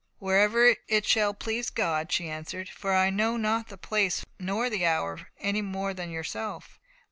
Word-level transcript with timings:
"Wherever 0.17 0.75
it 0.87 1.05
shall 1.05 1.35
please 1.35 1.69
God," 1.69 2.11
she 2.11 2.27
answered, 2.27 2.69
"for 2.69 2.95
I 2.95 3.11
know 3.11 3.37
not 3.37 3.67
the 3.67 3.77
place 3.77 4.25
nor 4.39 4.67
the 4.67 4.83
hour 4.83 5.27
any 5.39 5.61
more 5.61 5.93
than 5.93 6.09
yourself. 6.09 6.79